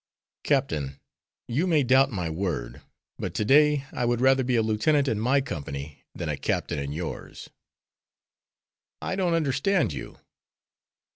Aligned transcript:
"Captain, 0.43 0.99
you 1.47 1.67
may 1.67 1.83
doubt 1.83 2.09
my 2.09 2.27
word, 2.27 2.81
but 3.19 3.35
to 3.35 3.45
day 3.45 3.85
I 3.91 4.03
would 4.03 4.19
rather 4.19 4.43
be 4.43 4.55
a 4.55 4.63
lieutenant 4.63 5.07
in 5.07 5.19
my 5.19 5.41
company 5.41 6.05
than 6.15 6.27
a 6.27 6.37
captain 6.37 6.79
in 6.79 6.91
yours." 6.91 7.51
"I 8.99 9.15
don't 9.15 9.35
understand 9.35 9.93
you." 9.93 10.17